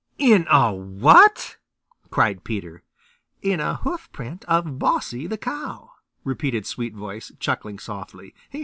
"In 0.17 0.47
a 0.49 0.73
WHAT?" 0.73 1.57
cried 2.09 2.43
Peter. 2.43 2.81
"In 3.43 3.59
a 3.59 3.75
hoofprint 3.83 4.43
of 4.45 4.79
Bossy 4.79 5.27
the 5.27 5.37
Cow," 5.37 5.91
repeated 6.23 6.63
Sweetvoice, 6.65 7.33
chuckling 7.39 7.77
softly. 7.77 8.33